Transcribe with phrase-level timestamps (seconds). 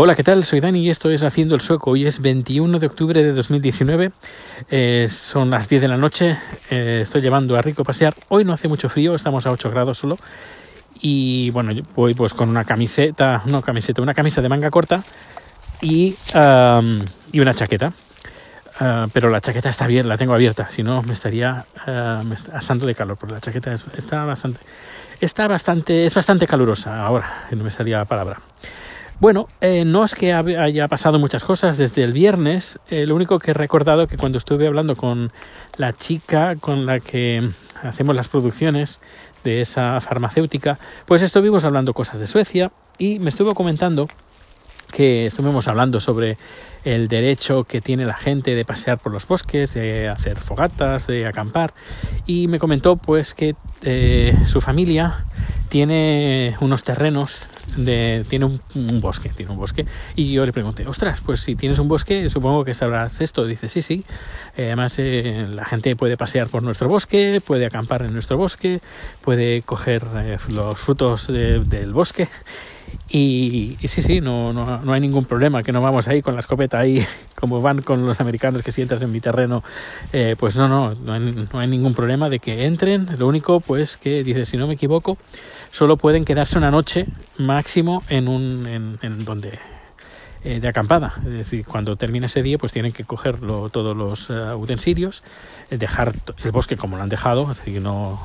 [0.00, 0.44] Hola, ¿qué tal?
[0.44, 1.90] Soy Dani y esto es Haciendo el Sueco.
[1.90, 4.12] Hoy es 21 de octubre de 2019.
[4.70, 6.38] Eh, son las 10 de la noche.
[6.70, 8.14] Eh, estoy llevando a Rico a pasear.
[8.28, 10.16] Hoy no hace mucho frío, estamos a 8 grados solo.
[11.00, 15.02] Y bueno, voy pues con una camiseta, no camiseta, una camisa de manga corta
[15.82, 17.92] y, una chaqueta.
[18.78, 21.66] Ah, pero la chaqueta está abierta, la tengo abierta, si no me estaría
[22.52, 24.60] asando de calor, porque la chaqueta está bastante,
[25.18, 28.38] está bastante, es bastante calurosa ahora, no me salía la palabra.
[29.20, 32.78] Bueno, eh, no es que haya pasado muchas cosas desde el viernes.
[32.88, 35.32] Eh, lo único que he recordado que cuando estuve hablando con
[35.76, 37.50] la chica con la que
[37.82, 39.00] hacemos las producciones
[39.42, 44.06] de esa farmacéutica, pues estuvimos hablando cosas de Suecia y me estuvo comentando
[44.92, 46.38] que estuvimos hablando sobre
[46.84, 51.26] el derecho que tiene la gente de pasear por los bosques, de hacer fogatas, de
[51.26, 51.74] acampar
[52.24, 55.24] y me comentó pues que eh, su familia
[55.68, 57.42] tiene unos terrenos
[57.76, 58.60] de, tiene un,
[59.00, 59.86] bosque, tiene un bosque.
[60.16, 63.44] Y yo le pregunté, ostras, pues si tienes un bosque, supongo que sabrás esto.
[63.44, 64.04] Dice, sí, sí.
[64.56, 68.80] Eh, además, eh, la gente puede pasear por nuestro bosque, puede acampar en nuestro bosque,
[69.22, 72.28] puede coger eh, los frutos del bosque.
[73.10, 76.40] Y, sí, sí, no, no, no, hay ningún problema, que no vamos ahí con la
[76.40, 79.62] escopeta ahí, como van con los americanos que si entras en mi terreno,
[80.38, 81.20] pues no, no, no hay,
[81.52, 83.06] no hay, ningún problema de que entren.
[83.18, 85.18] Lo único, pues, que dice, si no me equivoco,
[85.70, 87.06] solo pueden quedarse una noche
[87.58, 89.58] máximo en un en, donde
[90.44, 91.14] eh, de acampada.
[91.18, 93.40] Es decir cuando termina ese día pues tienen que coger
[93.72, 95.24] todos los eh, utensilios
[95.68, 96.14] eh, dejar
[96.44, 98.20] el bosque como lo han dejado es decir no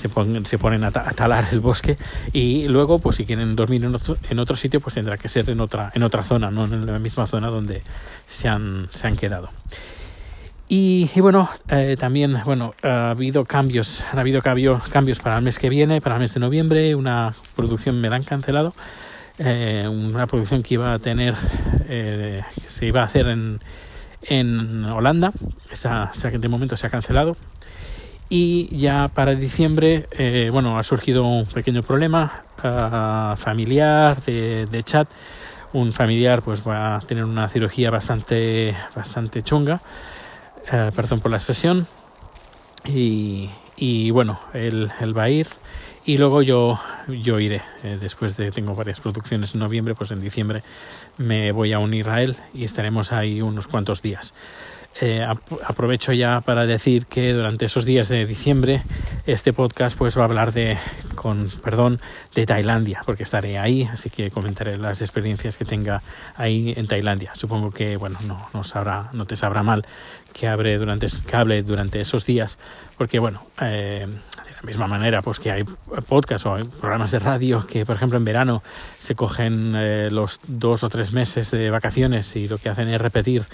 [0.00, 1.98] se ponen, se ponen a, talar el bosque.
[2.32, 5.50] Y luego pues si quieren dormir en otro, en otro sitio pues tendrá que ser
[5.50, 7.82] en otra en otra zona no en la misma zona donde
[8.26, 9.50] se han, se han quedado
[10.68, 15.68] y, bueno, eh, también bueno, ha habido cambios, ha habido cambios para el mes que
[15.68, 18.74] viene, para el mes de noviembre, una producción me la han cancelado,
[19.38, 21.34] eh, una producción que iba a tener,
[21.88, 23.60] eh, que se iba a hacer en,
[24.22, 25.32] en Holanda,
[25.70, 27.36] esa, de momento se ha cancelado.
[28.28, 30.08] Y ya para diciembre,
[30.50, 32.42] bueno, ha surgido un pequeño problema
[33.36, 35.08] familiar de, de chat.
[35.72, 39.80] Un familiar pues va a tener una cirugía bastante, bastante chunga
[40.72, 41.86] eh, perdón por la expresión,
[42.84, 45.48] y, y bueno, él, él, va a ir.
[46.04, 46.78] Y luego yo,
[47.08, 50.62] yo iré, eh, después de, tengo varias producciones en noviembre, pues en diciembre
[51.18, 54.32] me voy a unir a él y estaremos ahí unos cuantos días.
[54.98, 55.22] Eh,
[55.66, 58.82] aprovecho ya para decir que durante esos días de diciembre
[59.26, 60.78] este podcast pues va a hablar de
[61.14, 62.00] con perdón
[62.34, 66.00] de Tailandia porque estaré ahí así que comentaré las experiencias que tenga
[66.36, 67.34] ahí en Tailandia.
[67.34, 69.84] Supongo que bueno no no sabrá no te sabrá mal
[70.32, 70.48] que
[70.78, 72.56] durante que hable durante esos días
[72.96, 75.64] porque bueno eh, de la misma manera pues que hay
[76.08, 78.62] podcasts o hay programas de radio que por ejemplo en verano
[78.98, 82.98] se cogen eh, los dos o tres meses de vacaciones y lo que hacen es
[82.98, 83.44] repetir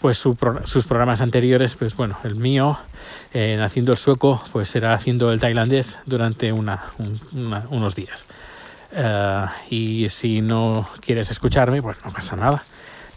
[0.00, 2.78] pues sus programas anteriores, pues bueno, el mío,
[3.32, 6.84] en haciendo el sueco, pues será haciendo el tailandés durante una,
[7.70, 8.24] unos días.
[8.92, 12.62] Eh, y si no quieres escucharme, pues no pasa nada.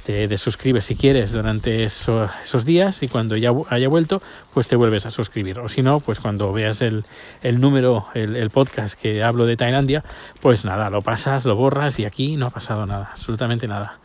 [0.05, 4.23] Te, suscribes si quieres durante esos días y cuando ya haya vuelto,
[4.53, 5.59] pues te vuelves a suscribir.
[5.59, 7.03] O si no, pues cuando veas el,
[7.43, 10.03] el número, el, el, podcast que hablo de Tailandia,
[10.41, 13.99] pues nada, lo pasas, lo borras y aquí no ha pasado nada, absolutamente nada.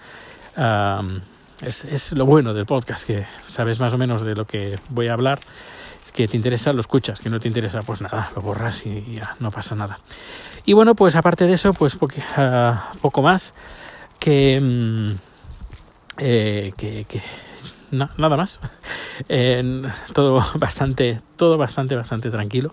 [1.64, 5.08] Es, es, lo bueno del podcast, que sabes más o menos de lo que voy
[5.08, 5.38] a hablar,
[6.12, 9.30] que te interesa, lo escuchas, que no te interesa, pues nada, lo borras y, ya
[9.40, 9.98] no pasa nada.
[10.66, 13.54] Y bueno, pues aparte de eso, pues porque, uh, poco más
[14.18, 15.12] que, mm,
[16.18, 17.22] eh, que, que
[17.90, 18.60] nada más.
[20.12, 22.72] todo bastante, todo bastante, bastante tranquilo.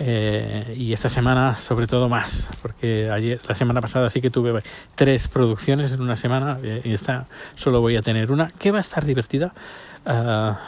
[0.00, 4.60] Eh, y esta semana sobre todo más porque ayer la semana pasada sí que tuve
[4.96, 8.78] tres producciones en una semana eh, y esta solo voy a tener una que va
[8.78, 9.54] a estar divertida.
[10.04, 10.58] Ah,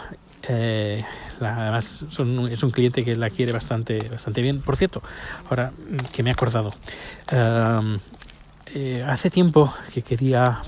[0.48, 1.04] eh,
[1.40, 2.04] además
[2.50, 4.60] es un cliente que la quiere bastante bastante bien.
[4.60, 5.02] Por cierto
[5.50, 5.72] ahora
[6.12, 6.72] que me he acordado
[7.32, 7.82] ah,
[9.06, 10.62] hace tiempo que quería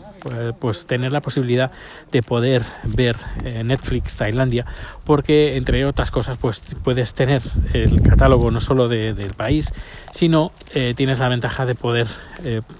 [0.58, 1.70] pues tener la posibilidad
[2.10, 4.66] de poder ver eh, Netflix Tailandia
[5.04, 7.42] porque entre otras cosas pues puedes tener
[7.72, 9.72] el catálogo no solo de, del país
[10.12, 12.06] sino eh, tienes la ventaja de poder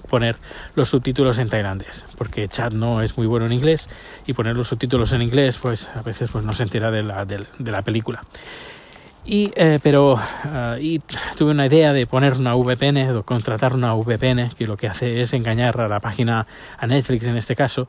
[0.09, 0.37] poner
[0.77, 3.89] los subtítulos en tailandés porque chat no es muy bueno en inglés
[4.27, 7.25] y poner los subtítulos en inglés pues a veces pues no se entera de la,
[7.25, 8.23] de, de la película
[9.25, 10.99] y, eh, pero eh, y
[11.37, 15.21] tuve una idea de poner una VPN o contratar una VPN que lo que hace
[15.21, 16.47] es engañar a la página,
[16.79, 17.89] a Netflix en este caso,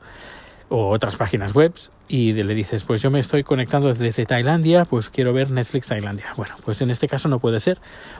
[0.68, 1.74] o otras páginas web,
[2.08, 6.26] y le dices, pues yo me estoy conectando desde Tailandia, pues quiero ver Netflix Tailandia.
[6.36, 7.78] Bueno, pues en este caso no puede ser.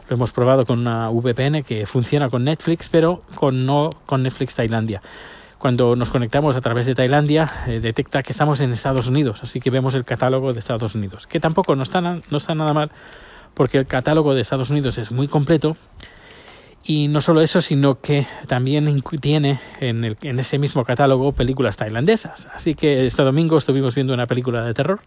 [0.08, 4.54] Lo hemos probado con una VPN que funciona con Netflix, pero con no con Netflix
[4.54, 5.02] Tailandia.
[5.60, 9.60] Cuando nos conectamos a través de Tailandia, eh, detecta que estamos en Estados Unidos, así
[9.60, 12.90] que vemos el catálogo de Estados Unidos, que tampoco no está, no está nada mal,
[13.52, 15.76] porque el catálogo de Estados Unidos es muy completo.
[16.82, 21.76] Y no solo eso, sino que también tiene en, el, en ese mismo catálogo películas
[21.76, 22.48] tailandesas.
[22.54, 25.00] Así que este domingo estuvimos viendo una película de terror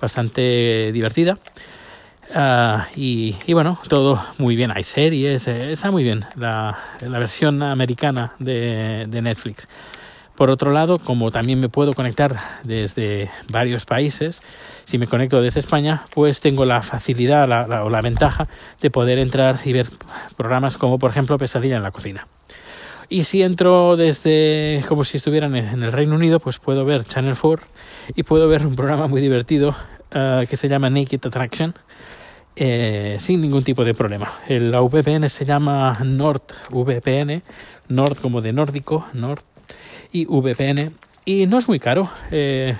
[0.00, 1.38] bastante divertida.
[2.34, 4.70] Uh, y, bueno, todo muy bien.
[4.74, 9.68] Hay series, eh, está muy bien la, la versión americana de, de, Netflix.
[10.36, 14.42] Por otro lado, como también me puedo conectar desde varios países,
[14.84, 18.46] si me conecto desde España, pues tengo la facilidad la, la, o la ventaja
[18.80, 19.86] de poder entrar y ver
[20.36, 22.26] programas como, por ejemplo, Pesadilla en la cocina.
[23.08, 27.36] Y si entro desde como si estuvieran en el Reino Unido, pues puedo ver Channel
[27.36, 27.66] 4
[28.14, 29.74] y puedo ver un programa muy divertido
[30.14, 31.74] uh, que se llama Naked Attraction,
[32.56, 34.32] eh, sin ningún tipo de problema.
[34.48, 37.42] El, VPN se llama NordVPN,
[37.88, 39.42] Nord como de nórdico, Nord
[40.12, 40.88] y VPN,
[41.24, 42.10] y no es muy caro.
[42.30, 42.76] Eh,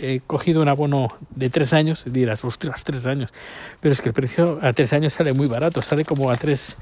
[0.00, 3.32] he cogido un abono de tres años y dirás, ostras, tres años.
[3.80, 6.76] Pero es que el precio a tres años sale muy barato, sale como a tres,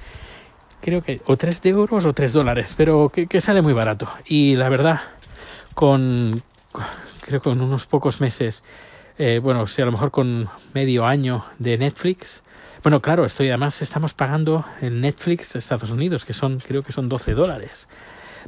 [0.81, 4.09] creo que, o tres de euros o tres dólares, pero que, que sale muy barato.
[4.27, 5.01] Y la verdad,
[5.75, 6.43] con,
[7.23, 8.63] creo que con unos pocos meses
[9.19, 12.43] eh, bueno, si a lo mejor con medio año de Netflix.
[12.83, 17.09] Bueno, claro, estoy además estamos pagando en Netflix Estados Unidos, que son, creo que son
[17.09, 17.89] 12 dólares.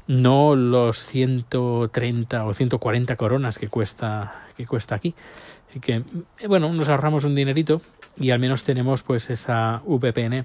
[0.06, 5.14] No los 130 o 140 coronas que cuesta, que cuesta aquí.
[5.70, 6.02] Así que,
[6.38, 7.80] eh, bueno, nos ahorramos un dinerito
[8.16, 10.44] y al menos tenemos pues esa VPN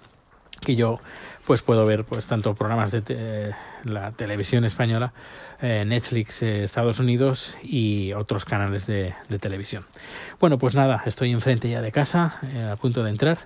[0.63, 1.00] que yo
[1.45, 5.13] pues puedo ver pues tanto programas de la televisión española,
[5.62, 9.86] eh, Netflix eh, Estados Unidos y otros canales de, televisión.
[10.39, 13.38] Bueno, pues nada, estoy enfrente ya de casa, eh, a punto de entrar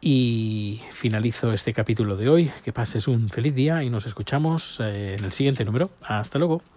[0.00, 2.50] y finalizo este capítulo de hoy.
[2.64, 5.90] Que pases un feliz día y nos escuchamos en el siguiente número.
[6.02, 6.71] Hasta luego.